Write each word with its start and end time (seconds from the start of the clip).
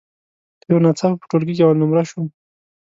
یو 0.69 0.77
ناڅاپه 0.83 1.15
په 1.21 1.25
ټولګي 1.29 1.53
کې 1.57 1.63
اول 1.65 1.77
نمره 1.81 2.03
شوم. 2.09 2.25